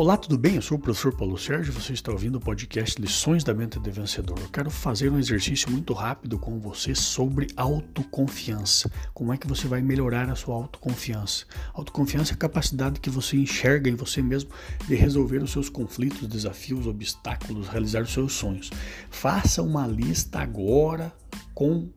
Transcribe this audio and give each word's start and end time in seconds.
Olá, 0.00 0.16
tudo 0.16 0.38
bem? 0.38 0.54
Eu 0.54 0.62
sou 0.62 0.78
o 0.78 0.80
professor 0.80 1.12
Paulo 1.12 1.36
Sérgio, 1.36 1.72
você 1.72 1.92
está 1.92 2.12
ouvindo 2.12 2.36
o 2.36 2.40
podcast 2.40 3.02
Lições 3.02 3.42
da 3.42 3.52
Mente 3.52 3.80
de 3.80 3.90
Vencedor. 3.90 4.38
Eu 4.38 4.48
quero 4.48 4.70
fazer 4.70 5.10
um 5.10 5.18
exercício 5.18 5.68
muito 5.72 5.92
rápido 5.92 6.38
com 6.38 6.60
você 6.60 6.94
sobre 6.94 7.48
autoconfiança. 7.56 8.88
Como 9.12 9.32
é 9.32 9.36
que 9.36 9.48
você 9.48 9.66
vai 9.66 9.82
melhorar 9.82 10.30
a 10.30 10.36
sua 10.36 10.54
autoconfiança? 10.54 11.46
Autoconfiança 11.74 12.32
é 12.32 12.34
a 12.34 12.38
capacidade 12.38 13.00
que 13.00 13.10
você 13.10 13.38
enxerga 13.38 13.90
em 13.90 13.96
você 13.96 14.22
mesmo 14.22 14.50
de 14.86 14.94
resolver 14.94 15.42
os 15.42 15.50
seus 15.50 15.68
conflitos, 15.68 16.28
desafios, 16.28 16.86
obstáculos, 16.86 17.66
realizar 17.66 18.02
os 18.02 18.12
seus 18.12 18.34
sonhos. 18.34 18.70
Faça 19.10 19.64
uma 19.64 19.84
lista 19.84 20.38
agora 20.38 21.12
com 21.52 21.88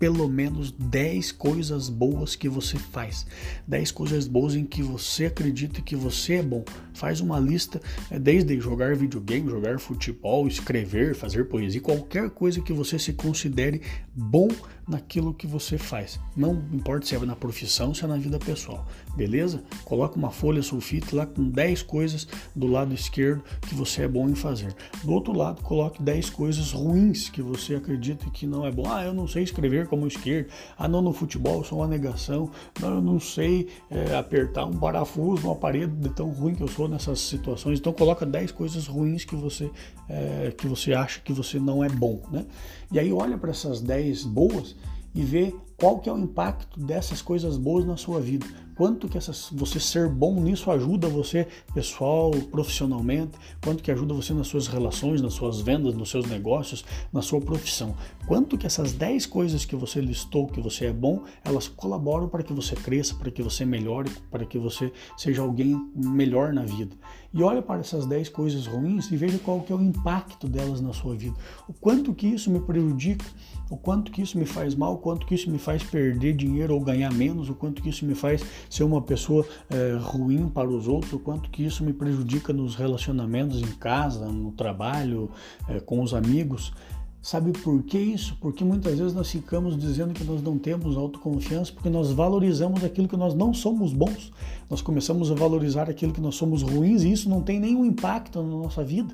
pelo 0.00 0.26
menos 0.30 0.72
10 0.72 1.30
coisas 1.32 1.90
boas 1.90 2.34
que 2.34 2.48
você 2.48 2.78
faz. 2.78 3.26
10 3.68 3.92
coisas 3.92 4.26
boas 4.26 4.54
em 4.54 4.64
que 4.64 4.82
você 4.82 5.26
acredita 5.26 5.82
que 5.82 5.94
você 5.94 6.36
é 6.36 6.42
bom. 6.42 6.64
Faz 6.94 7.20
uma 7.20 7.38
lista, 7.38 7.82
é, 8.10 8.18
desde 8.18 8.58
jogar 8.58 8.96
videogame, 8.96 9.50
jogar 9.50 9.78
futebol, 9.78 10.48
escrever, 10.48 11.14
fazer 11.14 11.44
poesia, 11.44 11.82
qualquer 11.82 12.30
coisa 12.30 12.62
que 12.62 12.72
você 12.72 12.98
se 12.98 13.12
considere 13.12 13.82
bom 14.14 14.48
naquilo 14.90 15.32
que 15.32 15.46
você 15.46 15.78
faz. 15.78 16.18
Não 16.36 16.64
importa 16.72 17.06
se 17.06 17.14
é 17.14 17.18
na 17.20 17.36
profissão, 17.36 17.94
se 17.94 18.04
é 18.04 18.08
na 18.08 18.16
vida 18.16 18.38
pessoal. 18.38 18.88
Beleza? 19.14 19.62
Coloca 19.84 20.16
uma 20.16 20.30
folha 20.30 20.62
sulfite 20.62 21.14
lá 21.14 21.24
com 21.26 21.48
10 21.48 21.82
coisas 21.82 22.26
do 22.56 22.66
lado 22.66 22.92
esquerdo 22.92 23.42
que 23.68 23.74
você 23.74 24.02
é 24.02 24.08
bom 24.08 24.28
em 24.28 24.34
fazer. 24.34 24.74
Do 25.04 25.12
outro 25.12 25.32
lado, 25.32 25.62
coloque 25.62 26.02
10 26.02 26.30
coisas 26.30 26.72
ruins 26.72 27.28
que 27.28 27.40
você 27.40 27.76
acredita 27.76 28.28
que 28.30 28.46
não 28.46 28.66
é 28.66 28.72
bom. 28.72 28.90
Ah, 28.90 29.04
eu 29.04 29.14
não 29.14 29.28
sei 29.28 29.44
escrever 29.44 29.86
como 29.90 30.06
esquerdo. 30.06 30.48
Ah, 30.78 30.88
não, 30.88 31.02
no 31.02 31.12
futebol 31.12 31.58
eu 31.58 31.64
sou 31.64 31.80
uma 31.80 31.88
negação. 31.88 32.50
Não, 32.80 32.94
eu 32.94 33.02
não 33.02 33.20
sei 33.20 33.68
é, 33.90 34.14
apertar 34.16 34.64
um 34.64 34.76
parafuso 34.78 35.42
numa 35.42 35.56
parede 35.56 35.92
de 35.92 36.08
tão 36.10 36.30
ruim 36.30 36.54
que 36.54 36.62
eu 36.62 36.68
sou 36.68 36.88
nessas 36.88 37.20
situações. 37.20 37.80
Então 37.80 37.92
coloca 37.92 38.24
10 38.24 38.52
coisas 38.52 38.86
ruins 38.86 39.24
que 39.24 39.34
você, 39.34 39.70
é, 40.08 40.54
que 40.56 40.66
você 40.66 40.94
acha 40.94 41.20
que 41.20 41.32
você 41.32 41.58
não 41.58 41.84
é 41.84 41.88
bom, 41.88 42.22
né? 42.30 42.46
E 42.92 42.98
aí 42.98 43.12
olha 43.12 43.36
para 43.36 43.50
essas 43.50 43.80
10 43.80 44.24
boas 44.24 44.76
e 45.14 45.22
vê 45.22 45.52
qual 45.80 45.98
que 45.98 46.10
é 46.10 46.12
o 46.12 46.18
impacto 46.18 46.78
dessas 46.78 47.22
coisas 47.22 47.56
boas 47.56 47.86
na 47.86 47.96
sua 47.96 48.20
vida. 48.20 48.46
Quanto 48.76 49.08
que 49.08 49.18
essas, 49.18 49.50
você 49.52 49.78
ser 49.78 50.08
bom 50.08 50.40
nisso 50.40 50.70
ajuda 50.70 51.06
você 51.06 51.46
pessoal, 51.74 52.30
profissionalmente, 52.50 53.32
quanto 53.62 53.82
que 53.82 53.90
ajuda 53.90 54.14
você 54.14 54.32
nas 54.32 54.46
suas 54.46 54.66
relações, 54.68 55.20
nas 55.20 55.34
suas 55.34 55.60
vendas, 55.60 55.94
nos 55.94 56.08
seus 56.08 56.26
negócios, 56.26 56.82
na 57.12 57.20
sua 57.20 57.40
profissão. 57.42 57.94
Quanto 58.26 58.56
que 58.56 58.66
essas 58.66 58.92
10 58.92 59.26
coisas 59.26 59.66
que 59.66 59.76
você 59.76 60.00
listou 60.00 60.46
que 60.46 60.62
você 60.62 60.86
é 60.86 60.92
bom, 60.92 61.24
elas 61.44 61.68
colaboram 61.68 62.26
para 62.26 62.42
que 62.42 62.54
você 62.54 62.74
cresça, 62.74 63.14
para 63.14 63.30
que 63.30 63.42
você 63.42 63.66
melhore, 63.66 64.10
para 64.30 64.46
que 64.46 64.58
você 64.58 64.90
seja 65.14 65.42
alguém 65.42 65.78
melhor 65.94 66.54
na 66.54 66.62
vida. 66.62 66.96
E 67.34 67.42
olha 67.42 67.60
para 67.60 67.80
essas 67.80 68.06
10 68.06 68.30
coisas 68.30 68.66
ruins 68.66 69.10
e 69.12 69.16
veja 69.16 69.38
qual 69.38 69.60
que 69.60 69.72
é 69.72 69.76
o 69.76 69.80
impacto 69.82 70.48
delas 70.48 70.80
na 70.80 70.92
sua 70.92 71.14
vida. 71.14 71.36
O 71.68 71.72
quanto 71.72 72.14
que 72.14 72.26
isso 72.26 72.50
me 72.50 72.60
prejudica, 72.60 73.24
o 73.70 73.76
quanto 73.76 74.10
que 74.10 74.20
isso 74.20 74.36
me 74.36 74.44
faz 74.44 74.74
mal, 74.74 74.94
o 74.94 74.98
quanto 74.98 75.24
que 75.24 75.34
isso 75.36 75.48
me 75.48 75.58
faz 75.58 75.69
perder 75.78 76.34
dinheiro 76.34 76.74
ou 76.74 76.80
ganhar 76.80 77.12
menos, 77.12 77.48
o 77.48 77.54
quanto 77.54 77.82
que 77.82 77.88
isso 77.88 78.04
me 78.04 78.14
faz 78.14 78.42
ser 78.68 78.84
uma 78.84 79.00
pessoa 79.00 79.46
é, 79.70 79.96
ruim 80.00 80.48
para 80.48 80.68
os 80.68 80.88
outros, 80.88 81.12
o 81.12 81.18
quanto 81.18 81.50
que 81.50 81.64
isso 81.64 81.84
me 81.84 81.92
prejudica 81.92 82.52
nos 82.52 82.74
relacionamentos 82.74 83.60
em 83.60 83.72
casa, 83.72 84.26
no 84.26 84.52
trabalho, 84.52 85.30
é, 85.68 85.80
com 85.80 86.02
os 86.02 86.14
amigos. 86.14 86.72
Sabe 87.22 87.52
por 87.52 87.82
que 87.82 87.98
isso? 87.98 88.36
Porque 88.40 88.64
muitas 88.64 88.98
vezes 88.98 89.12
nós 89.12 89.30
ficamos 89.30 89.78
dizendo 89.78 90.14
que 90.14 90.24
nós 90.24 90.42
não 90.42 90.58
temos 90.58 90.96
autoconfiança 90.96 91.70
porque 91.70 91.90
nós 91.90 92.10
valorizamos 92.10 92.82
aquilo 92.82 93.06
que 93.06 93.16
nós 93.16 93.34
não 93.34 93.52
somos 93.52 93.92
bons. 93.92 94.32
Nós 94.70 94.80
começamos 94.80 95.30
a 95.30 95.34
valorizar 95.34 95.90
aquilo 95.90 96.14
que 96.14 96.20
nós 96.20 96.34
somos 96.34 96.62
ruins 96.62 97.02
e 97.02 97.12
isso 97.12 97.28
não 97.28 97.42
tem 97.42 97.60
nenhum 97.60 97.84
impacto 97.84 98.42
na 98.42 98.48
nossa 98.48 98.82
vida 98.82 99.12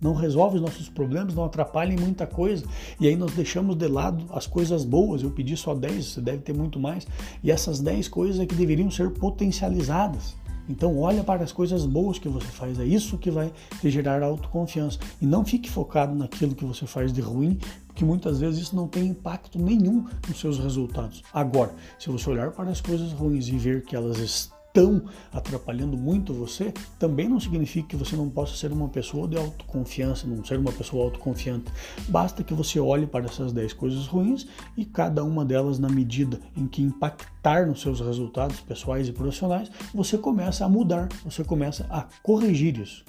não 0.00 0.14
resolve 0.14 0.56
os 0.56 0.62
nossos 0.62 0.88
problemas, 0.88 1.34
não 1.34 1.44
atrapalha 1.44 1.92
em 1.92 1.98
muita 1.98 2.26
coisa. 2.26 2.64
E 3.00 3.06
aí 3.06 3.16
nós 3.16 3.32
deixamos 3.32 3.76
de 3.76 3.88
lado 3.88 4.24
as 4.30 4.46
coisas 4.46 4.84
boas. 4.84 5.22
Eu 5.22 5.30
pedi 5.30 5.56
só 5.56 5.74
10, 5.74 6.04
você 6.04 6.20
deve 6.20 6.38
ter 6.38 6.54
muito 6.54 6.78
mais. 6.78 7.06
E 7.42 7.50
essas 7.50 7.80
10 7.80 8.08
coisas 8.08 8.40
é 8.40 8.46
que 8.46 8.54
deveriam 8.54 8.90
ser 8.90 9.10
potencializadas. 9.10 10.36
Então 10.68 10.98
olha 10.98 11.24
para 11.24 11.42
as 11.42 11.50
coisas 11.50 11.86
boas 11.86 12.18
que 12.18 12.28
você 12.28 12.46
faz, 12.48 12.78
é 12.78 12.84
isso 12.84 13.16
que 13.16 13.30
vai 13.30 13.50
te 13.80 13.90
gerar 13.90 14.22
autoconfiança. 14.22 14.98
E 15.20 15.26
não 15.26 15.44
fique 15.44 15.70
focado 15.70 16.14
naquilo 16.14 16.54
que 16.54 16.64
você 16.64 16.86
faz 16.86 17.12
de 17.12 17.22
ruim, 17.22 17.58
porque 17.86 18.04
muitas 18.04 18.38
vezes 18.38 18.64
isso 18.64 18.76
não 18.76 18.86
tem 18.86 19.06
impacto 19.06 19.58
nenhum 19.58 20.04
nos 20.28 20.38
seus 20.38 20.58
resultados. 20.58 21.22
Agora, 21.32 21.74
se 21.98 22.10
você 22.10 22.28
olhar 22.28 22.50
para 22.50 22.70
as 22.70 22.80
coisas 22.80 23.12
ruins 23.12 23.48
e 23.48 23.56
ver 23.56 23.82
que 23.82 23.96
elas 23.96 24.18
estão 24.18 24.57
estão 24.78 25.02
atrapalhando 25.32 25.96
muito 25.96 26.32
você, 26.32 26.72
também 26.98 27.28
não 27.28 27.40
significa 27.40 27.88
que 27.88 27.96
você 27.96 28.14
não 28.14 28.30
possa 28.30 28.56
ser 28.56 28.72
uma 28.72 28.88
pessoa 28.88 29.26
de 29.26 29.36
autoconfiança, 29.36 30.26
não 30.26 30.44
ser 30.44 30.58
uma 30.58 30.72
pessoa 30.72 31.04
autoconfiante. 31.04 31.70
Basta 32.08 32.44
que 32.44 32.54
você 32.54 32.78
olhe 32.78 33.06
para 33.06 33.24
essas 33.24 33.52
10 33.52 33.72
coisas 33.72 34.06
ruins 34.06 34.46
e 34.76 34.84
cada 34.84 35.24
uma 35.24 35.44
delas, 35.44 35.78
na 35.78 35.88
medida 35.88 36.40
em 36.56 36.66
que 36.66 36.82
impactar 36.82 37.66
nos 37.66 37.80
seus 37.80 38.00
resultados 38.00 38.60
pessoais 38.60 39.08
e 39.08 39.12
profissionais, 39.12 39.70
você 39.92 40.16
começa 40.16 40.64
a 40.64 40.68
mudar, 40.68 41.08
você 41.24 41.42
começa 41.42 41.84
a 41.90 42.06
corrigir 42.22 42.78
isso. 42.78 43.04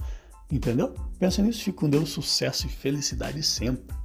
Entendeu? 0.51 0.95
Pensa 1.19 1.43
nisso, 1.43 1.63
fique 1.63 1.77
com 1.77 1.89
Deus, 1.89 2.09
sucesso 2.09 2.65
e 2.65 2.69
felicidade 2.69 3.43
sempre. 3.43 3.95